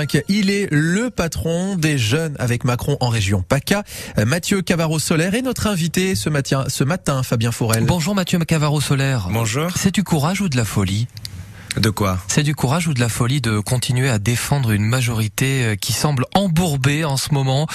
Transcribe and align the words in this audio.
5. 0.00 0.22
Il 0.28 0.50
est 0.50 0.68
le 0.70 1.10
patron 1.10 1.76
des 1.76 1.98
jeunes 1.98 2.34
avec 2.38 2.64
Macron 2.64 2.96
en 3.00 3.08
région 3.08 3.42
PACA. 3.42 3.82
Mathieu 4.24 4.62
Cavaro-Solaire 4.62 5.34
est 5.34 5.42
notre 5.42 5.66
invité 5.66 6.14
ce 6.14 6.30
matin, 6.30 6.64
ce 6.68 6.84
matin, 6.84 7.22
Fabien 7.22 7.52
Forel. 7.52 7.84
Bonjour 7.84 8.14
Mathieu 8.14 8.38
Cavaro-Solaire. 8.38 9.28
Bonjour. 9.30 9.68
C'est 9.76 9.92
du 9.94 10.02
courage 10.02 10.40
ou 10.40 10.48
de 10.48 10.56
la 10.56 10.64
folie 10.64 11.06
de 11.76 11.90
quoi 11.90 12.18
C'est 12.26 12.42
du 12.42 12.56
courage 12.56 12.88
ou 12.88 12.94
de 12.94 13.00
la 13.00 13.08
folie 13.08 13.40
de 13.40 13.60
continuer 13.60 14.10
à 14.10 14.18
défendre 14.18 14.72
une 14.72 14.84
majorité 14.84 15.64
euh, 15.64 15.76
qui 15.76 15.92
semble 15.92 16.24
embourbée 16.34 17.04
en 17.04 17.16
ce 17.16 17.32
moment. 17.32 17.68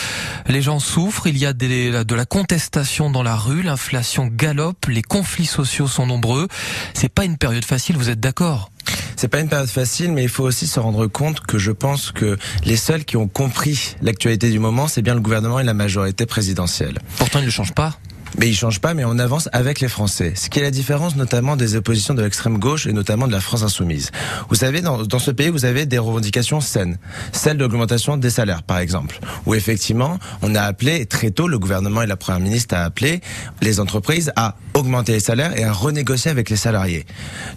Les 0.48 0.62
gens 0.62 0.80
souffrent, 0.80 1.28
il 1.28 1.38
y 1.38 1.46
a 1.46 1.54
des, 1.54 2.04
de 2.04 2.16
la 2.16 2.26
contestation 2.26 3.10
dans 3.10 3.24
la 3.24 3.38
rue, 3.38 3.62
l'inflation 3.62 4.28
galope, 4.28 4.88
les 4.88 5.02
conflits 5.02 5.46
sociaux 5.46 5.88
sont 5.88 6.08
nombreux. 6.08 6.50
C'est 6.94 7.08
pas 7.08 7.24
une 7.24 7.38
période 7.38 7.64
facile, 7.64 7.96
vous 7.96 8.10
êtes 8.10 8.20
d'accord 8.20 8.70
c'est 9.16 9.28
pas 9.28 9.40
une 9.40 9.50
période 9.50 9.70
facile, 9.70 10.12
mais 10.12 10.24
il 10.24 10.30
faut 10.30 10.44
aussi 10.44 10.68
se 10.68 10.80
rendre 10.80 11.08
compte 11.08 11.42
que 11.42 11.58
je 11.58 11.72
pense 11.72 12.12
que 12.12 12.38
les 12.64 12.78
seuls 12.78 13.06
qui 13.06 13.18
ont 13.18 13.28
compris 13.28 13.96
l'actualité 14.02 14.50
du 14.50 14.60
moment, 14.60 14.88
c'est 14.88 15.02
bien 15.02 15.16
le 15.16 15.22
gouvernement 15.22 15.60
et 15.60 15.64
la 15.64 15.74
majorité 15.74 16.26
présidentielle. 16.26 17.00
Pourtant, 17.18 17.40
ils 17.40 17.46
ne 17.46 17.52
changent 17.52 17.74
pas. 17.74 17.98
Mais 18.38 18.50
il 18.50 18.56
change 18.56 18.80
pas, 18.80 18.94
mais 18.94 19.06
on 19.06 19.18
avance 19.18 19.50
avec 19.54 19.80
les 19.80 19.88
Français. 19.88 20.34
Ce 20.36 20.50
qui 20.50 20.60
est 20.60 20.64
la 20.64 20.72
différence 20.72 21.16
notamment 21.16 21.56
des 21.56 21.76
oppositions 21.76 22.14
de 22.14 22.22
l'extrême 22.22 22.58
gauche 22.58 22.86
et 22.88 22.94
notamment 22.94 23.28
de 23.28 23.32
la 23.32 23.40
France 23.40 23.64
insoumise. 23.64 24.12
Vous 24.50 24.56
savez, 24.56 24.82
dans, 24.82 25.04
dans 25.04 25.20
ce 25.20 25.32
pays, 25.32 25.50
vous 25.50 25.66
avez 25.66 25.86
des 25.86 25.98
revendications 25.98 26.62
saines. 26.62 26.98
Celle 27.32 27.58
de 27.58 27.64
l'augmentation 27.64 28.18
des 28.18 28.30
salaires, 28.30 28.64
par 28.64 28.80
exemple. 28.80 29.20
Où 29.46 29.56
effectivement, 29.56 30.20
on 30.42 30.56
a 30.56 30.62
appelé, 30.62 31.06
très 31.06 31.32
tôt, 31.32 31.48
le 31.48 31.60
gouvernement 31.60 32.02
et 32.02 32.08
la 32.08 32.18
première 32.18 32.42
ministre 32.42 32.76
a 32.76 32.84
appelé 32.84 33.22
les 33.62 33.80
entreprises 33.80 34.32
à 34.36 34.56
augmenter 34.74 35.14
les 35.14 35.20
salaires 35.20 35.58
et 35.58 35.64
à 35.64 35.72
renégocier 35.72 36.32
avec 36.32 36.50
les 36.50 36.58
salariés. 36.58 37.06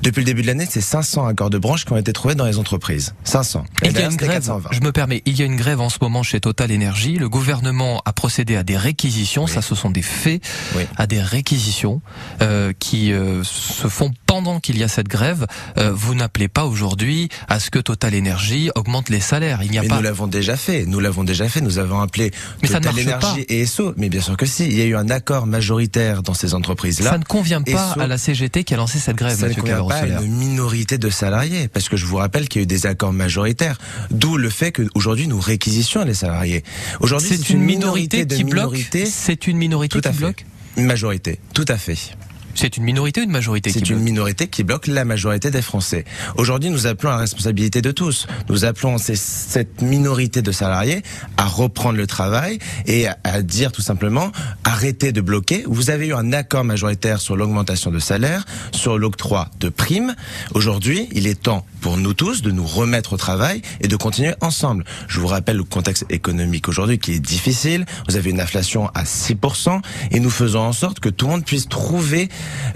Depuis 0.03 0.21
le 0.21 0.27
début 0.27 0.43
de 0.43 0.47
l'année, 0.47 0.67
c'est 0.69 0.81
500 0.81 1.27
accords 1.27 1.51
de 1.51 1.59
branche 1.59 1.85
qui 1.85 1.93
ont 1.93 1.97
été 1.97 2.13
trouvés 2.13 2.35
dans 2.35 2.47
les 2.47 2.59
entreprises. 2.59 3.15
500. 3.25 3.65
il 3.85 3.93
y 3.93 3.99
a 3.99 4.07
une 4.07 4.17
grève, 4.17 4.49
je 4.71 4.81
me 4.81 4.93
permets, 4.93 5.23
il 5.27 5.39
y 5.39 5.43
a 5.43 5.47
une 5.47 5.57
grève 5.57 5.81
en 5.81 5.89
ce 5.89 5.99
moment 6.01 6.23
chez 6.23 6.41
Total 6.41 6.73
Energy. 6.73 7.17
Le 7.17 7.29
gouvernement 7.29 8.03
a 8.05 8.13
procédé 8.13 8.57
à 8.57 8.63
des 8.63 8.77
réquisitions. 8.77 9.47
Ça, 9.47 9.63
ce 9.63 9.75
sont 9.75 9.91
des 9.91 10.03
faits 10.03 10.43
à 10.97 11.07
des 11.07 11.21
réquisitions 11.21 12.01
euh, 12.43 12.73
qui 12.79 13.13
euh, 13.13 13.43
se 13.45 13.89
font 13.89 14.11
pendant 14.27 14.61
qu'il 14.61 14.79
y 14.79 14.83
a 14.83 14.89
cette 14.89 15.09
grève. 15.09 15.47
Euh, 15.77 15.93
vous 15.93 16.15
n'appelez 16.15 16.49
pas 16.49 16.65
aujourd'hui 16.65 17.29
à 17.49 17.61
ce 17.61 17.71
que 17.71 17.79
Total 17.79 18.15
Energy 18.17 18.71
augmente 18.75 19.09
les 19.09 19.21
salaires. 19.21 19.61
Il 19.63 19.71
n'y 19.71 19.79
a 19.79 19.83
mais 19.83 19.89
pas. 19.89 19.97
Nous 19.97 20.03
l'avons 20.03 20.27
déjà 20.27 20.57
fait. 20.57 20.87
Nous 20.87 21.01
l'avons 21.01 21.25
déjà 21.25 21.49
fait. 21.49 21.61
Nous 21.61 21.79
avons 21.79 22.01
appelé 22.01 22.31
mais 22.63 22.69
Total 22.69 22.93
Energy 22.93 23.43
et 23.49 23.63
ESSO. 23.63 23.95
Mais 23.97 24.09
bien 24.09 24.21
sûr 24.21 24.37
que 24.37 24.47
si. 24.47 24.67
Il 24.69 24.79
y 24.79 24.83
a 24.83 24.85
eu 24.85 24.97
un 24.97 25.11
accord 25.11 25.47
majoritaire 25.47 26.23
dans 26.23 26.35
ces 26.35 26.55
entreprises-là. 26.55 27.11
Ça 27.11 27.19
ne 27.19 27.25
convient 27.25 27.63
pas 27.63 27.95
à 27.99 28.07
la 28.07 28.19
CGT 28.19 28.65
qui 28.65 28.75
a 28.75 28.77
lancé 28.77 28.99
cette 28.99 29.17
grève. 29.17 29.39
Ça 29.39 29.49
ne 29.49 29.55
convient 29.55 29.85
pas 29.85 29.97
à 29.97 30.23
une 30.23 30.37
minorité 30.37 30.99
de 30.99 31.11
salariés, 31.11 31.69
parce 31.69 31.89
que 31.89 31.97
je 31.97 32.07
vous 32.07 32.17
rappelle 32.17 32.49
qu'il 32.49 32.61
y 32.61 32.63
a 32.63 32.65
eu 32.65 32.67
des 32.67 32.87
accords 32.87 33.13
majoritaires. 33.13 33.79
D'où 34.11 34.37
le 34.37 34.51
fait 34.51 34.73
qu'aujourd'hui 34.73 35.27
nous 35.27 35.41
réquisitions 35.41 36.05
les 36.05 36.15
salariés. 36.15 36.65
Aujourd'hui, 37.01 37.29
c'est 37.29 37.51
une, 37.51 37.61
minorité, 37.61 38.27
qui 38.27 38.45
bloque. 38.45 38.77
C'est 39.07 39.47
une 39.47 39.57
minorité 39.57 40.01
qui 40.01 40.09
bloque. 40.11 40.45
Une 40.79 40.87
majorité, 40.87 41.41
tout 41.55 41.65
à 41.67 41.77
fait. 41.77 41.99
C'est 42.55 42.77
une 42.77 42.85
minorité 42.85 43.21
ou 43.21 43.25
une 43.25 43.31
majorité 43.31 43.71
C'est 43.71 43.91
une 43.91 43.99
minorité 43.99 44.47
qui 44.47 44.63
bloque 44.65 44.87
la 44.87 45.05
majorité 45.05 45.51
des 45.51 45.63
Français. 45.63 46.05
Aujourd'hui, 46.37 46.71
nous 46.71 46.87
appelons 46.87 47.11
à 47.11 47.15
la 47.15 47.21
responsabilité 47.21 47.83
de 47.83 47.91
tous. 47.91 48.27
Nous 48.49 48.65
appelons 48.65 48.97
cette 48.99 49.83
minorité 49.83 50.41
de 50.41 50.53
salariés 50.53 51.03
à 51.37 51.47
reprendre 51.47 51.99
le 51.99 52.07
travail 52.07 52.59
et 52.87 53.07
à, 53.09 53.43
dire 53.43 53.71
tout 53.71 53.83
simplement 53.83 54.33
arrêtez 54.65 55.13
de 55.13 55.21
bloquer. 55.21 55.65
Vous 55.67 55.91
avez 55.91 56.09
eu 56.09 56.15
un 56.15 56.33
accord 56.33 56.65
majoritaire 56.65 57.21
sur 57.21 57.37
l'augmentation 57.37 57.91
de 57.91 57.99
salaire, 57.99 58.45
sur 58.73 58.99
l'octroi 58.99 59.51
de 59.59 59.69
primes. 59.69 60.15
Aujourd'hui, 60.55 61.09
il 61.13 61.27
est 61.27 61.41
temps 61.41 61.65
pour 61.81 61.97
nous 61.97 62.15
tous 62.15 62.43
de 62.43 62.51
nous 62.51 62.67
remettre 62.67 63.15
au 63.15 63.17
travail 63.17 63.63
et 63.81 63.89
de 63.89 63.97
continuer 63.97 64.35
ensemble. 64.41 64.85
Je 65.09 65.21
vous 65.21 65.27
rappelle 65.27 65.57
le 65.57 65.65
contexte 65.65 66.05
économique 66.11 66.69
aujourd'hui 66.69 66.99
qui 66.99 67.13
est 67.13 67.21
difficile. 67.21 67.87
Vous 68.09 68.17
avez 68.17 68.31
une 68.31 68.41
inflation 68.41 68.89
à 68.95 69.05
6% 69.05 69.81
et 70.11 70.21
nous 70.21 70.31
faisons 70.31 70.61
en 70.61 70.73
sorte 70.73 71.01
que 71.01 71.09
tout 71.09 71.27
le 71.27 71.33
monde 71.33 71.45
puisse 71.45 71.69
trouver 71.69 72.29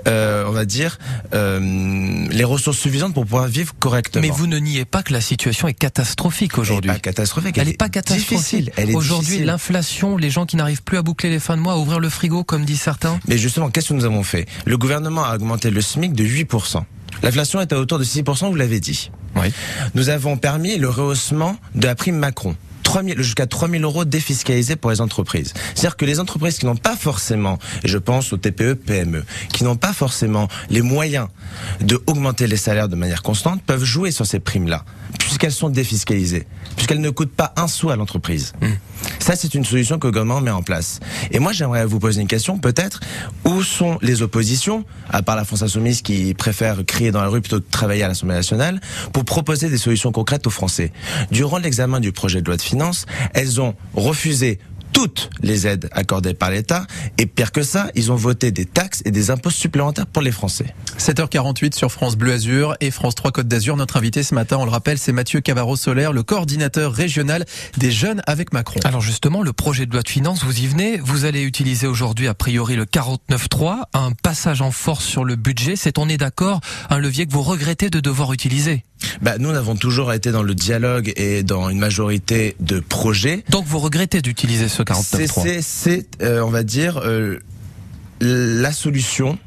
euh, 0.06 0.44
on 0.46 0.52
va 0.52 0.64
dire, 0.64 0.98
euh, 1.34 2.26
les 2.30 2.44
ressources 2.44 2.78
suffisantes 2.78 3.14
pour 3.14 3.24
pouvoir 3.24 3.46
vivre 3.46 3.74
correctement. 3.78 4.22
Mais 4.22 4.30
vous 4.30 4.46
ne 4.46 4.58
niez 4.58 4.84
pas 4.84 5.02
que 5.02 5.12
la 5.12 5.20
situation 5.20 5.68
est 5.68 5.74
catastrophique 5.74 6.58
aujourd'hui. 6.58 6.90
Elle 6.90 6.96
n'est 6.96 6.98
pas 6.98 7.10
catastrophique. 7.10 7.58
Elle 7.58 7.68
n'est 7.68 7.74
pas 7.74 7.88
catastrophique. 7.88 8.70
Aujourd'hui, 8.94 9.44
l'inflation, 9.44 10.16
les 10.16 10.30
gens 10.30 10.46
qui 10.46 10.56
n'arrivent 10.56 10.82
plus 10.82 10.98
à 10.98 11.02
boucler 11.02 11.30
les 11.30 11.38
fins 11.38 11.56
de 11.56 11.62
mois, 11.62 11.74
à 11.74 11.76
ouvrir 11.76 12.00
le 12.00 12.08
frigo, 12.08 12.44
comme 12.44 12.64
disent 12.64 12.82
certains. 12.82 13.18
Mais 13.28 13.38
justement, 13.38 13.70
qu'est-ce 13.70 13.90
que 13.90 13.94
nous 13.94 14.04
avons 14.04 14.22
fait? 14.22 14.46
Le 14.66 14.76
gouvernement 14.76 15.24
a 15.24 15.34
augmenté 15.34 15.70
le 15.70 15.80
SMIC 15.80 16.12
de 16.12 16.24
8%. 16.24 16.82
L'inflation 17.22 17.60
est 17.60 17.72
à 17.72 17.78
hauteur 17.78 17.98
de 17.98 18.04
6%, 18.04 18.48
vous 18.48 18.54
l'avez 18.54 18.80
dit. 18.80 19.10
Oui. 19.36 19.52
Nous 19.94 20.08
avons 20.08 20.36
permis 20.36 20.76
le 20.76 20.88
rehaussement 20.88 21.56
de 21.74 21.86
la 21.86 21.94
prime 21.94 22.16
Macron 22.16 22.56
jusqu'à 23.16 23.46
3 23.46 23.68
000 23.68 23.82
euros 23.82 24.04
défiscalisés 24.04 24.76
pour 24.76 24.90
les 24.90 25.00
entreprises. 25.00 25.54
C'est-à-dire 25.74 25.96
que 25.96 26.04
les 26.04 26.20
entreprises 26.20 26.58
qui 26.58 26.66
n'ont 26.66 26.76
pas 26.76 26.96
forcément, 26.96 27.58
et 27.84 27.88
je 27.88 27.98
pense 27.98 28.32
aux 28.32 28.36
TPE, 28.36 28.74
PME, 28.74 29.24
qui 29.52 29.64
n'ont 29.64 29.76
pas 29.76 29.92
forcément 29.92 30.48
les 30.70 30.82
moyens 30.82 31.28
de 31.80 32.02
augmenter 32.06 32.46
les 32.46 32.56
salaires 32.56 32.88
de 32.88 32.96
manière 32.96 33.22
constante, 33.22 33.62
peuvent 33.62 33.84
jouer 33.84 34.10
sur 34.10 34.26
ces 34.26 34.40
primes-là, 34.40 34.84
puisqu'elles 35.18 35.52
sont 35.52 35.70
défiscalisées, 35.70 36.46
puisqu'elles 36.76 37.00
ne 37.00 37.10
coûtent 37.10 37.34
pas 37.34 37.52
un 37.56 37.68
sou 37.68 37.90
à 37.90 37.96
l'entreprise. 37.96 38.52
Mmh. 38.60 38.66
Ça, 39.22 39.36
c'est 39.36 39.54
une 39.54 39.64
solution 39.64 40.00
que 40.00 40.08
le 40.08 40.10
gouvernement 40.10 40.40
met 40.40 40.50
en 40.50 40.64
place. 40.64 40.98
Et 41.30 41.38
moi, 41.38 41.52
j'aimerais 41.52 41.86
vous 41.86 42.00
poser 42.00 42.20
une 42.20 42.26
question, 42.26 42.58
peut-être, 42.58 42.98
où 43.44 43.62
sont 43.62 43.96
les 44.02 44.20
oppositions, 44.20 44.84
à 45.10 45.22
part 45.22 45.36
la 45.36 45.44
France 45.44 45.62
Insoumise 45.62 46.02
qui 46.02 46.34
préfère 46.34 46.84
crier 46.84 47.12
dans 47.12 47.20
la 47.20 47.28
rue 47.28 47.40
plutôt 47.40 47.60
que 47.60 47.70
travailler 47.70 48.02
à 48.02 48.08
l'Assemblée 48.08 48.34
nationale, 48.34 48.80
pour 49.12 49.24
proposer 49.24 49.70
des 49.70 49.78
solutions 49.78 50.10
concrètes 50.10 50.48
aux 50.48 50.50
Français? 50.50 50.90
Durant 51.30 51.58
l'examen 51.58 52.00
du 52.00 52.10
projet 52.10 52.42
de 52.42 52.46
loi 52.48 52.56
de 52.56 52.62
finances, 52.62 53.06
elles 53.32 53.60
ont 53.60 53.76
refusé 53.94 54.58
toutes 54.92 55.30
les 55.42 55.66
aides 55.66 55.88
accordées 55.92 56.34
par 56.34 56.50
l'État. 56.50 56.86
Et 57.18 57.26
pire 57.26 57.52
que 57.52 57.62
ça, 57.62 57.90
ils 57.94 58.12
ont 58.12 58.16
voté 58.16 58.50
des 58.50 58.64
taxes 58.64 59.02
et 59.04 59.10
des 59.10 59.30
impôts 59.30 59.50
supplémentaires 59.50 60.06
pour 60.06 60.22
les 60.22 60.32
Français. 60.32 60.74
7h48 60.98 61.74
sur 61.74 61.90
France 61.90 62.16
Bleu 62.16 62.32
Azur 62.32 62.74
et 62.80 62.90
France 62.90 63.14
3 63.14 63.32
Côte 63.32 63.48
d'Azur. 63.48 63.76
Notre 63.76 63.96
invité 63.96 64.22
ce 64.22 64.34
matin, 64.34 64.58
on 64.58 64.64
le 64.64 64.70
rappelle, 64.70 64.98
c'est 64.98 65.12
Mathieu 65.12 65.40
Cavaro-Solaire, 65.40 66.12
le 66.12 66.22
coordinateur 66.22 66.92
régional 66.92 67.44
des 67.78 67.90
jeunes 67.90 68.22
avec 68.26 68.52
Macron. 68.52 68.80
Alors 68.84 69.00
justement, 69.00 69.42
le 69.42 69.52
projet 69.52 69.86
de 69.86 69.92
loi 69.92 70.02
de 70.02 70.08
finances, 70.08 70.44
vous 70.44 70.60
y 70.60 70.66
venez. 70.66 70.98
Vous 70.98 71.24
allez 71.24 71.42
utiliser 71.42 71.86
aujourd'hui, 71.86 72.28
a 72.28 72.34
priori, 72.34 72.76
le 72.76 72.84
49.3, 72.84 73.82
un 73.94 74.12
passage 74.12 74.62
en 74.62 74.70
force 74.70 75.04
sur 75.04 75.24
le 75.24 75.36
budget. 75.36 75.76
C'est, 75.76 75.98
on 75.98 76.08
est 76.08 76.18
d'accord, 76.18 76.60
un 76.90 76.98
levier 76.98 77.26
que 77.26 77.32
vous 77.32 77.42
regrettez 77.42 77.90
de 77.90 78.00
devoir 78.00 78.32
utiliser 78.32 78.84
bah, 79.20 79.38
nous 79.38 79.50
avons 79.50 79.76
toujours 79.76 80.12
été 80.12 80.32
dans 80.32 80.42
le 80.42 80.54
dialogue 80.54 81.12
et 81.16 81.42
dans 81.42 81.68
une 81.70 81.78
majorité 81.78 82.56
de 82.60 82.80
projets. 82.80 83.44
Donc 83.50 83.66
vous 83.66 83.78
regrettez 83.78 84.22
d'utiliser 84.22 84.68
ce 84.68 84.81
49.3 84.84 85.60
C'est, 85.62 86.22
euh, 86.22 86.40
on 86.42 86.50
va 86.50 86.62
dire, 86.62 86.98
euh, 86.98 87.38
la 88.20 88.72
solution 88.72 89.38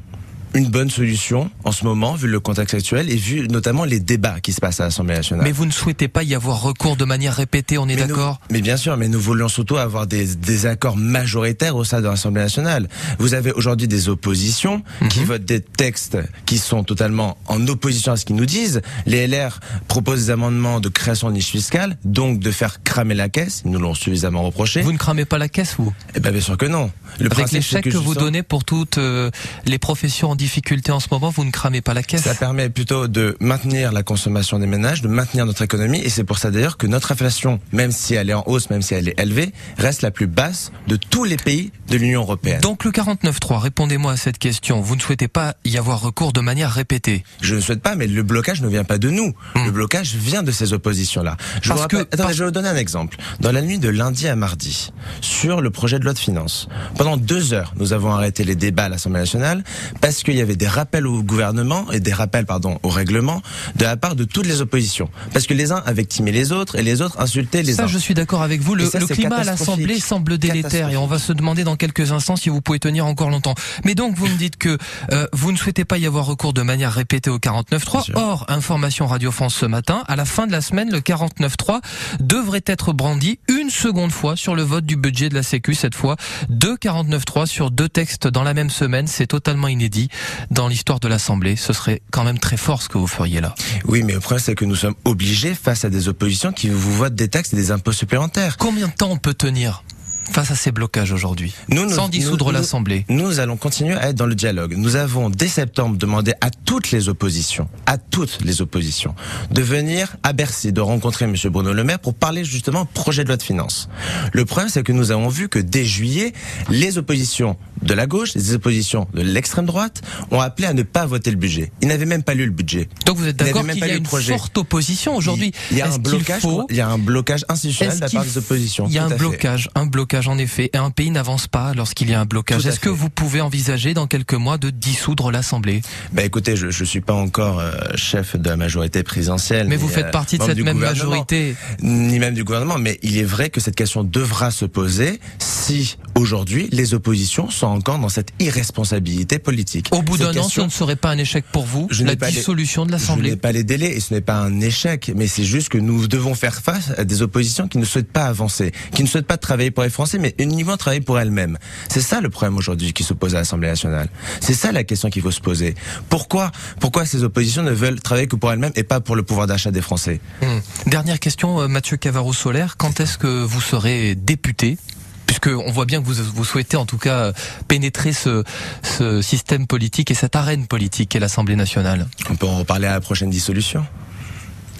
une 0.54 0.68
bonne 0.68 0.90
solution 0.90 1.50
en 1.64 1.72
ce 1.72 1.84
moment, 1.84 2.14
vu 2.14 2.28
le 2.28 2.40
contexte 2.40 2.74
actuel 2.74 3.10
et 3.10 3.16
vu 3.16 3.48
notamment 3.48 3.84
les 3.84 4.00
débats 4.00 4.40
qui 4.40 4.52
se 4.52 4.60
passent 4.60 4.80
à 4.80 4.84
l'Assemblée 4.84 5.14
nationale. 5.14 5.44
Mais 5.44 5.52
vous 5.52 5.66
ne 5.66 5.70
souhaitez 5.70 6.08
pas 6.08 6.22
y 6.22 6.34
avoir 6.34 6.62
recours 6.62 6.96
de 6.96 7.04
manière 7.04 7.34
répétée, 7.34 7.78
on 7.78 7.88
est 7.88 7.96
d'accord? 7.96 8.40
Mais 8.50 8.60
bien 8.60 8.76
sûr, 8.76 8.96
mais 8.96 9.08
nous 9.08 9.20
voulions 9.20 9.48
surtout 9.48 9.76
avoir 9.76 10.06
des, 10.06 10.36
des 10.36 10.66
accords 10.66 10.96
majoritaires 10.96 11.76
au 11.76 11.84
sein 11.84 12.00
de 12.00 12.06
l'Assemblée 12.06 12.42
nationale. 12.42 12.88
Vous 13.18 13.34
avez 13.34 13.52
aujourd'hui 13.52 13.88
des 13.88 14.08
oppositions 14.08 14.82
qui 15.10 15.20
mhm. 15.20 15.26
votent 15.26 15.44
des 15.44 15.60
textes 15.60 16.18
qui 16.46 16.58
sont 16.58 16.84
totalement 16.84 17.36
en 17.46 17.66
opposition 17.68 18.12
à 18.12 18.16
ce 18.16 18.24
qu'ils 18.24 18.36
nous 18.36 18.46
disent. 18.46 18.80
Les 19.06 19.26
LR 19.26 19.60
proposent 19.88 20.26
des 20.26 20.30
amendements 20.30 20.80
de 20.80 20.88
création 20.88 21.28
de 21.28 21.34
niche 21.34 21.50
fiscale, 21.50 21.98
donc 22.04 22.40
de 22.40 22.50
faire 22.50 22.82
cramer 22.82 23.14
la 23.14 23.28
caisse. 23.28 23.62
Ils 23.64 23.70
nous 23.70 23.78
l'ont 23.78 23.94
suffisamment 23.94 24.42
reproché. 24.42 24.82
Vous 24.82 24.92
ne 24.92 24.98
cramez 24.98 25.24
pas 25.24 25.38
la 25.38 25.48
caisse, 25.48 25.74
vous? 25.78 25.92
Eh 26.14 26.20
bien, 26.20 26.30
bien 26.32 26.40
sûr 26.40 26.56
que 26.56 26.66
non. 26.66 26.90
Le 27.18 27.30
Avec 27.32 27.52
les 27.52 27.62
chèques 27.62 27.90
que, 27.90 27.96
vous 27.96 28.14
donnez 28.14 28.42
pour 28.42 28.64
toutes 28.64 28.98
euh, 28.98 29.30
les 29.64 29.78
professions 29.78 30.35
en 30.36 30.44
difficulté 30.46 30.92
en 30.92 31.00
ce 31.00 31.08
moment, 31.10 31.30
vous 31.30 31.44
ne 31.44 31.50
cramez 31.50 31.80
pas 31.80 31.94
la 31.94 32.02
caisse 32.02 32.24
Ça 32.24 32.34
permet 32.34 32.68
plutôt 32.68 33.08
de 33.08 33.38
maintenir 33.40 33.90
la 33.90 34.02
consommation 34.02 34.58
des 34.58 34.66
ménages, 34.66 35.00
de 35.00 35.08
maintenir 35.08 35.46
notre 35.46 35.62
économie, 35.62 35.98
et 36.00 36.10
c'est 36.10 36.24
pour 36.24 36.36
ça 36.36 36.50
d'ailleurs 36.50 36.76
que 36.76 36.86
notre 36.86 37.10
inflation, 37.12 37.58
même 37.72 37.90
si 37.90 38.12
elle 38.14 38.28
est 38.28 38.34
en 38.34 38.44
hausse, 38.46 38.68
même 38.68 38.82
si 38.82 38.92
elle 38.92 39.08
est 39.08 39.18
élevée, 39.18 39.52
reste 39.78 40.02
la 40.02 40.10
plus 40.10 40.26
basse 40.26 40.72
de 40.88 40.96
tous 40.96 41.24
les 41.24 41.38
pays 41.38 41.72
de 41.88 41.96
l'Union 41.96 42.20
européenne. 42.20 42.60
Donc 42.60 42.84
le 42.84 42.90
49.3, 42.90 43.56
répondez-moi 43.56 44.12
à 44.12 44.16
cette 44.18 44.36
question. 44.36 44.82
Vous 44.82 44.94
ne 44.94 45.00
souhaitez 45.00 45.28
pas 45.28 45.54
y 45.64 45.78
avoir 45.78 46.02
recours 46.02 46.34
de 46.34 46.40
manière 46.40 46.70
répétée 46.70 47.24
Je 47.40 47.54
ne 47.54 47.60
souhaite 47.60 47.80
pas, 47.80 47.94
mais 47.94 48.06
le 48.06 48.22
blocage 48.22 48.60
ne 48.60 48.68
vient 48.68 48.84
pas 48.84 48.98
de 48.98 49.08
nous. 49.08 49.32
Hmm. 49.54 49.64
Le 49.64 49.70
blocage 49.70 50.14
vient 50.16 50.42
de 50.42 50.52
ces 50.52 50.74
oppositions-là. 50.74 51.38
Je, 51.62 51.70
Parce 51.70 51.86
que, 51.86 51.96
Attendez, 51.96 52.34
je 52.34 52.40
vais 52.40 52.44
vous 52.46 52.50
donner 52.50 52.68
un 52.68 52.76
exemple. 52.76 53.16
Dans 53.40 53.52
la 53.52 53.62
nuit 53.62 53.78
de 53.78 53.88
lundi 53.88 54.28
à 54.28 54.36
mardi, 54.36 54.92
sur 55.22 55.62
le 55.62 55.70
projet 55.70 55.98
de 55.98 56.04
loi 56.04 56.12
de 56.12 56.18
finances, 56.18 56.68
pendant 56.98 57.16
deux 57.16 57.54
heures, 57.54 57.72
nous 57.76 57.94
avons 57.94 58.10
arrêté 58.10 58.44
les 58.44 58.54
débats 58.54 58.84
à 58.84 58.88
l'Assemblée 58.90 59.20
nationale 59.20 59.64
parce 60.02 60.22
qu'il 60.26 60.36
y 60.36 60.40
avait 60.40 60.56
des 60.56 60.66
rappels 60.66 61.06
au 61.06 61.22
gouvernement 61.22 61.90
et 61.92 62.00
des 62.00 62.12
rappels, 62.12 62.46
pardon, 62.46 62.80
au 62.82 62.88
règlement 62.88 63.42
de 63.76 63.84
la 63.84 63.96
part 63.96 64.16
de 64.16 64.24
toutes 64.24 64.46
les 64.46 64.60
oppositions. 64.60 65.08
Parce 65.32 65.46
que 65.46 65.54
les 65.54 65.70
uns 65.70 65.82
avaient 65.86 66.04
timé 66.04 66.32
les 66.32 66.50
autres 66.50 66.74
et 66.76 66.82
les 66.82 67.00
autres 67.00 67.20
insultaient 67.20 67.62
les 67.62 67.74
ça, 67.74 67.84
uns. 67.84 67.86
Ça, 67.86 67.92
je 67.92 67.98
suis 67.98 68.14
d'accord 68.14 68.42
avec 68.42 68.60
vous. 68.60 68.74
Le, 68.74 68.84
le 68.84 69.06
climat 69.06 69.36
à 69.36 69.44
l'Assemblée 69.44 70.00
semble 70.00 70.36
délétère 70.36 70.90
et 70.90 70.96
on 70.96 71.06
va 71.06 71.20
se 71.20 71.32
demander 71.32 71.62
dans 71.62 71.76
quelques 71.76 72.10
instants 72.10 72.34
si 72.34 72.48
vous 72.48 72.60
pouvez 72.60 72.80
tenir 72.80 73.06
encore 73.06 73.30
longtemps. 73.30 73.54
Mais 73.84 73.94
donc, 73.94 74.16
vous 74.16 74.26
me 74.26 74.36
dites 74.36 74.56
que 74.56 74.76
euh, 75.12 75.28
vous 75.32 75.52
ne 75.52 75.56
souhaitez 75.56 75.84
pas 75.84 75.96
y 75.98 76.06
avoir 76.06 76.26
recours 76.26 76.52
de 76.52 76.62
manière 76.62 76.92
répétée 76.92 77.30
au 77.30 77.38
49.3. 77.38 78.10
Or, 78.14 78.46
information 78.48 79.06
Radio 79.06 79.30
France 79.30 79.54
ce 79.54 79.66
matin, 79.66 80.02
à 80.08 80.16
la 80.16 80.24
fin 80.24 80.48
de 80.48 80.52
la 80.52 80.60
semaine, 80.60 80.90
le 80.90 80.98
49.3 80.98 81.80
devrait 82.18 82.64
être 82.66 82.92
brandi 82.92 83.38
une 83.48 83.70
seconde 83.70 84.10
fois 84.10 84.34
sur 84.34 84.56
le 84.56 84.62
vote 84.62 84.84
du 84.84 84.96
budget 84.96 85.28
de 85.28 85.34
la 85.34 85.44
Sécu, 85.44 85.74
cette 85.74 85.94
fois 85.94 86.16
deux 86.48 86.74
49.3 86.74 87.46
sur 87.46 87.70
deux 87.70 87.88
textes 87.88 88.26
dans 88.26 88.42
la 88.42 88.54
même 88.54 88.70
semaine. 88.70 89.06
C'est 89.06 89.28
totalement 89.28 89.68
inédit 89.68 90.08
dans 90.50 90.68
l'histoire 90.68 91.00
de 91.00 91.08
l'Assemblée. 91.08 91.56
Ce 91.56 91.72
serait 91.72 92.02
quand 92.10 92.24
même 92.24 92.38
très 92.38 92.56
fort 92.56 92.82
ce 92.82 92.88
que 92.88 92.98
vous 92.98 93.06
feriez 93.06 93.40
là. 93.40 93.54
Oui, 93.86 94.02
mais 94.02 94.14
le 94.14 94.20
problème, 94.20 94.42
c'est 94.44 94.54
que 94.54 94.64
nous 94.64 94.76
sommes 94.76 94.94
obligés, 95.04 95.54
face 95.54 95.84
à 95.84 95.90
des 95.90 96.08
oppositions 96.08 96.52
qui 96.52 96.68
vous 96.68 96.92
votent 96.92 97.14
des 97.14 97.28
taxes 97.28 97.52
et 97.52 97.56
des 97.56 97.70
impôts 97.70 97.92
supplémentaires. 97.92 98.56
Combien 98.56 98.88
de 98.88 98.92
temps 98.92 99.10
on 99.10 99.18
peut 99.18 99.34
tenir? 99.34 99.82
Face 100.30 100.50
à 100.50 100.54
ces 100.54 100.72
blocages 100.72 101.12
aujourd'hui 101.12 101.54
Sans 101.88 102.08
dissoudre 102.08 102.52
l'Assemblée. 102.52 103.04
Nous, 103.08 103.40
allons 103.40 103.56
continuer 103.56 103.94
à 103.94 104.08
être 104.08 104.16
dans 104.16 104.26
le 104.26 104.34
dialogue. 104.34 104.74
Nous 104.76 104.96
avons 104.96 105.30
dès 105.30 105.48
septembre 105.48 105.96
demandé 105.96 106.32
à 106.40 106.50
toutes 106.50 106.90
les 106.90 107.08
oppositions, 107.08 107.68
à 107.86 107.98
toutes 107.98 108.38
les 108.44 108.60
oppositions, 108.62 109.14
de 109.50 109.62
venir 109.62 110.16
à 110.22 110.32
Bercy, 110.32 110.72
de 110.72 110.80
rencontrer 110.80 111.24
M. 111.24 111.34
Bruno 111.46 111.72
Le 111.72 111.84
Maire 111.84 111.98
pour 111.98 112.14
parler 112.14 112.44
justement 112.44 112.84
projet 112.84 113.22
de 113.22 113.28
loi 113.28 113.36
de 113.36 113.42
finances. 113.42 113.88
Le 114.32 114.44
problème, 114.44 114.68
c'est 114.68 114.82
que 114.82 114.92
nous 114.92 115.10
avons 115.10 115.28
vu 115.28 115.48
que 115.48 115.58
dès 115.58 115.84
juillet, 115.84 116.32
les 116.68 116.98
oppositions 116.98 117.56
de 117.82 117.94
la 117.94 118.06
gauche, 118.06 118.34
les 118.34 118.54
oppositions 118.54 119.06
de 119.14 119.22
l'extrême 119.22 119.66
droite 119.66 120.02
ont 120.30 120.40
appelé 120.40 120.68
à 120.68 120.72
ne 120.72 120.82
pas 120.82 121.06
voter 121.06 121.30
le 121.30 121.36
budget. 121.36 121.72
Ils 121.82 121.88
n'avaient 121.88 122.06
même 122.06 122.22
pas 122.22 122.34
lu 122.34 122.44
le 122.44 122.50
budget. 122.50 122.88
Donc 123.04 123.16
vous 123.18 123.26
êtes 123.26 123.36
d'accord 123.36 123.66
qu'il 123.66 123.78
y 123.78 123.82
a 123.84 123.94
une 123.94 124.02
projet. 124.02 124.36
forte 124.36 124.56
opposition 124.58 125.16
aujourd'hui? 125.16 125.52
Il, 125.70 125.78
y 125.78 125.82
a 125.82 125.92
un 125.92 125.98
blocage. 125.98 126.42
Il 126.70 126.76
y 126.76 126.80
a 126.80 126.88
un 126.88 126.98
blocage 126.98 127.44
institutionnel 127.48 127.96
de 127.96 128.00
la 128.00 128.08
part 128.08 128.24
des 128.24 128.38
oppositions. 128.38 128.86
Il 128.88 128.94
y 128.94 128.98
a 128.98 129.04
un 129.04 129.10
blocage, 129.10 129.68
un 129.74 129.86
blocage 129.86 130.15
en 130.24 130.38
effet, 130.38 130.70
et 130.72 130.78
un 130.78 130.90
pays 130.90 131.10
n'avance 131.10 131.46
pas 131.46 131.74
lorsqu'il 131.74 132.10
y 132.10 132.14
a 132.14 132.20
un 132.20 132.24
blocage. 132.24 132.66
Est-ce 132.66 132.80
que 132.80 132.88
vous 132.88 133.10
pouvez 133.10 133.40
envisager 133.40 133.92
dans 133.92 134.06
quelques 134.06 134.34
mois 134.34 134.56
de 134.56 134.70
dissoudre 134.70 135.30
l'Assemblée? 135.30 135.82
Ben 136.12 136.24
écoutez, 136.24 136.56
je, 136.56 136.70
je 136.70 136.84
suis 136.84 137.02
pas 137.02 137.12
encore 137.12 137.60
euh, 137.60 137.72
chef 137.94 138.36
de 138.36 138.48
la 138.48 138.56
majorité 138.56 139.02
présidentielle. 139.02 139.68
Mais 139.68 139.76
vous 139.76 139.88
faites 139.88 140.10
partie 140.10 140.38
de 140.38 140.44
cette 140.44 140.58
même 140.58 140.78
majorité. 140.78 141.54
Ni 141.82 142.18
même 142.18 142.34
du 142.34 142.44
gouvernement. 142.44 142.78
Mais 142.78 142.98
il 143.02 143.18
est 143.18 143.24
vrai 143.24 143.50
que 143.50 143.60
cette 143.60 143.76
question 143.76 144.04
devra 144.04 144.50
se 144.50 144.64
poser 144.64 145.20
si 145.38 145.96
aujourd'hui 146.14 146.68
les 146.72 146.94
oppositions 146.94 147.50
sont 147.50 147.66
encore 147.66 147.98
dans 147.98 148.08
cette 148.08 148.30
irresponsabilité 148.40 149.38
politique. 149.38 149.88
Au 149.90 150.02
bout 150.02 150.16
d'un 150.16 150.34
an, 150.36 150.48
ce 150.48 150.62
ne 150.62 150.68
serait 150.68 150.96
pas 150.96 151.10
un 151.10 151.18
échec 151.18 151.44
pour 151.52 151.66
vous, 151.66 151.88
je 151.90 152.04
la 152.04 152.14
dissolution 152.14 152.86
de 152.86 152.92
l'Assemblée 152.92 153.30
Je 153.30 153.34
n'ai 153.34 153.40
pas 153.40 153.52
les 153.52 153.64
délais 153.64 153.92
et 153.92 154.00
ce 154.00 154.14
n'est 154.14 154.20
pas 154.20 154.38
un 154.38 154.60
échec, 154.60 155.12
mais 155.14 155.26
c'est 155.26 155.44
juste 155.44 155.68
que 155.68 155.78
nous 155.78 156.06
devons 156.08 156.34
faire 156.34 156.54
face 156.54 156.92
à 156.96 157.04
des 157.04 157.22
oppositions 157.22 157.68
qui 157.68 157.78
ne 157.78 157.84
souhaitent 157.84 158.12
pas 158.12 158.26
avancer, 158.26 158.72
qui 158.92 159.02
ne 159.02 159.08
souhaitent 159.08 159.26
pas 159.26 159.36
travailler 159.36 159.70
pour 159.70 159.84
les 159.84 159.90
Français, 159.90 160.05
mais 160.14 160.34
uniquement 160.38 160.76
travailler 160.76 161.00
pour 161.00 161.18
elles-mêmes. 161.18 161.58
C'est 161.88 162.00
ça 162.00 162.20
le 162.20 162.30
problème 162.30 162.56
aujourd'hui 162.56 162.92
qui 162.92 163.02
se 163.02 163.12
pose 163.12 163.34
à 163.34 163.38
l'Assemblée 163.38 163.68
nationale. 163.68 164.08
C'est 164.40 164.54
ça 164.54 164.72
la 164.72 164.84
question 164.84 165.10
qu'il 165.10 165.22
faut 165.22 165.30
se 165.30 165.40
poser. 165.40 165.74
Pourquoi, 166.08 166.52
pourquoi 166.80 167.04
ces 167.04 167.24
oppositions 167.24 167.62
ne 167.62 167.72
veulent 167.72 168.00
travailler 168.00 168.28
que 168.28 168.36
pour 168.36 168.52
elles-mêmes 168.52 168.72
et 168.76 168.84
pas 168.84 169.00
pour 169.00 169.16
le 169.16 169.22
pouvoir 169.22 169.46
d'achat 169.46 169.70
des 169.70 169.82
Français? 169.82 170.20
Hum. 170.42 170.60
Dernière 170.86 171.20
question, 171.20 171.60
euh, 171.60 171.68
Mathieu 171.68 171.96
Cavaro-Solaire. 171.96 172.76
Quand 172.76 173.00
est-ce 173.00 173.18
que 173.18 173.42
vous 173.42 173.60
serez 173.60 174.14
député? 174.14 174.78
Puisque 175.26 175.48
on 175.48 175.72
voit 175.72 175.86
bien 175.86 176.00
que 176.00 176.06
vous, 176.06 176.14
vous 176.34 176.44
souhaitez 176.44 176.76
en 176.76 176.86
tout 176.86 176.98
cas 176.98 177.32
pénétrer 177.66 178.12
ce, 178.12 178.44
ce 178.82 179.20
système 179.20 179.66
politique 179.66 180.10
et 180.12 180.14
cette 180.14 180.36
arène 180.36 180.68
politique 180.68 181.08
qu'est 181.10 181.18
l'Assemblée 181.18 181.56
nationale. 181.56 182.06
On 182.30 182.36
peut 182.36 182.46
en 182.46 182.58
reparler 182.58 182.86
à 182.86 182.92
la 182.92 183.00
prochaine 183.00 183.28
dissolution. 183.28 183.84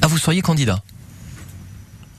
Ah, 0.02 0.06
vous 0.06 0.18
seriez 0.18 0.42
candidat? 0.42 0.82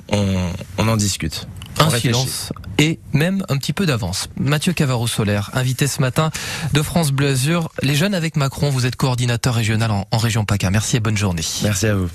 On, 0.10 0.52
on 0.78 0.88
en 0.90 0.98
discute. 0.98 1.48
Un 1.80 1.90
silence 1.90 2.52
et 2.80 3.00
même 3.14 3.44
un 3.50 3.58
petit 3.58 3.74
peu 3.74 3.86
d'avance. 3.86 4.30
Mathieu 4.40 4.74
Cavaro-Solaire, 4.74 5.52
invité 5.54 5.88
ce 5.88 6.02
matin 6.02 6.32
de 6.74 6.82
France 6.82 7.12
Bleu 7.12 7.30
Azur. 7.30 7.70
Les 7.82 7.96
jeunes 7.96 8.14
avec 8.14 8.36
Macron, 8.36 8.70
vous 8.70 8.86
êtes 8.86 8.96
coordinateur 8.96 9.54
régional 9.56 9.92
en, 9.92 10.08
en 10.12 10.18
région 10.18 10.46
PACA. 10.46 10.70
Merci 10.70 10.98
et 10.98 11.00
bonne 11.00 11.18
journée. 11.18 11.44
Merci 11.64 11.88
à 11.88 11.96
vous. 11.96 12.10